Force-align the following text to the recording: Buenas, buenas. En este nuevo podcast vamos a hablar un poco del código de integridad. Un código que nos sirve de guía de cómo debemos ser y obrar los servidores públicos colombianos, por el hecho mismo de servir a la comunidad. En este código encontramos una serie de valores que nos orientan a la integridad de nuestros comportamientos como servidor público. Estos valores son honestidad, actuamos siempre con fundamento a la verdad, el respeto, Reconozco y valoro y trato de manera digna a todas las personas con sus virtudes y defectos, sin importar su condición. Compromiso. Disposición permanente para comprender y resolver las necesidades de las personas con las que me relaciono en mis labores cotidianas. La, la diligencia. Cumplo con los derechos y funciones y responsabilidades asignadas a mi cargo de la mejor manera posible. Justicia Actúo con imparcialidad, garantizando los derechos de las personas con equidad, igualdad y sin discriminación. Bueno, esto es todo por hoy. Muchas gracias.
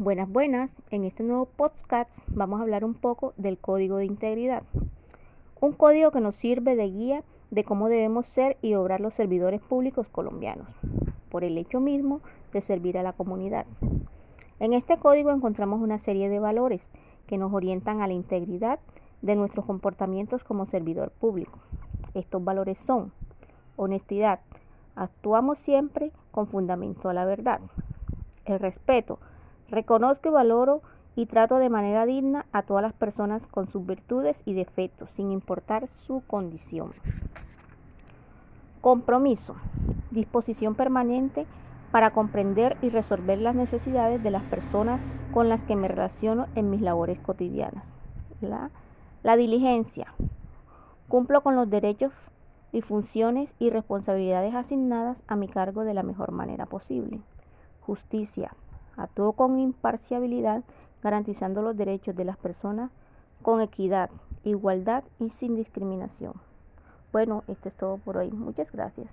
Buenas, 0.00 0.30
buenas. 0.30 0.76
En 0.92 1.02
este 1.02 1.24
nuevo 1.24 1.46
podcast 1.46 2.08
vamos 2.28 2.60
a 2.60 2.62
hablar 2.62 2.84
un 2.84 2.94
poco 2.94 3.34
del 3.36 3.58
código 3.58 3.96
de 3.96 4.04
integridad. 4.04 4.62
Un 5.60 5.72
código 5.72 6.12
que 6.12 6.20
nos 6.20 6.36
sirve 6.36 6.76
de 6.76 6.88
guía 6.88 7.24
de 7.50 7.64
cómo 7.64 7.88
debemos 7.88 8.28
ser 8.28 8.58
y 8.62 8.74
obrar 8.74 9.00
los 9.00 9.14
servidores 9.14 9.60
públicos 9.60 10.06
colombianos, 10.06 10.68
por 11.30 11.42
el 11.42 11.58
hecho 11.58 11.80
mismo 11.80 12.20
de 12.52 12.60
servir 12.60 12.96
a 12.96 13.02
la 13.02 13.12
comunidad. 13.12 13.66
En 14.60 14.72
este 14.72 14.98
código 14.98 15.32
encontramos 15.32 15.80
una 15.80 15.98
serie 15.98 16.28
de 16.28 16.38
valores 16.38 16.80
que 17.26 17.36
nos 17.36 17.52
orientan 17.52 18.00
a 18.00 18.06
la 18.06 18.12
integridad 18.12 18.78
de 19.20 19.34
nuestros 19.34 19.66
comportamientos 19.66 20.44
como 20.44 20.66
servidor 20.66 21.10
público. 21.10 21.58
Estos 22.14 22.44
valores 22.44 22.78
son 22.78 23.10
honestidad, 23.74 24.38
actuamos 24.94 25.58
siempre 25.58 26.12
con 26.30 26.46
fundamento 26.46 27.08
a 27.08 27.14
la 27.14 27.24
verdad, 27.24 27.60
el 28.44 28.60
respeto, 28.60 29.18
Reconozco 29.70 30.28
y 30.28 30.32
valoro 30.32 30.82
y 31.14 31.26
trato 31.26 31.56
de 31.56 31.68
manera 31.68 32.06
digna 32.06 32.46
a 32.52 32.62
todas 32.62 32.82
las 32.82 32.94
personas 32.94 33.42
con 33.50 33.66
sus 33.66 33.84
virtudes 33.84 34.42
y 34.46 34.54
defectos, 34.54 35.10
sin 35.10 35.30
importar 35.30 35.88
su 35.88 36.22
condición. 36.26 36.92
Compromiso. 38.80 39.56
Disposición 40.10 40.74
permanente 40.74 41.46
para 41.90 42.12
comprender 42.12 42.78
y 42.80 42.88
resolver 42.88 43.38
las 43.38 43.54
necesidades 43.54 44.22
de 44.22 44.30
las 44.30 44.44
personas 44.44 45.00
con 45.32 45.48
las 45.48 45.60
que 45.62 45.76
me 45.76 45.88
relaciono 45.88 46.46
en 46.54 46.70
mis 46.70 46.80
labores 46.80 47.18
cotidianas. 47.18 47.84
La, 48.40 48.70
la 49.22 49.36
diligencia. 49.36 50.14
Cumplo 51.08 51.42
con 51.42 51.56
los 51.56 51.68
derechos 51.68 52.12
y 52.72 52.80
funciones 52.80 53.54
y 53.58 53.70
responsabilidades 53.70 54.54
asignadas 54.54 55.22
a 55.26 55.36
mi 55.36 55.48
cargo 55.48 55.84
de 55.84 55.94
la 55.94 56.02
mejor 56.02 56.32
manera 56.32 56.64
posible. 56.64 57.20
Justicia 57.80 58.52
Actúo 58.98 59.32
con 59.32 59.58
imparcialidad, 59.58 60.64
garantizando 61.02 61.62
los 61.62 61.76
derechos 61.76 62.14
de 62.16 62.24
las 62.24 62.36
personas 62.36 62.90
con 63.42 63.60
equidad, 63.60 64.10
igualdad 64.44 65.04
y 65.18 65.30
sin 65.30 65.54
discriminación. 65.54 66.34
Bueno, 67.12 67.44
esto 67.46 67.68
es 67.68 67.74
todo 67.76 67.96
por 67.98 68.18
hoy. 68.18 68.30
Muchas 68.30 68.70
gracias. 68.72 69.08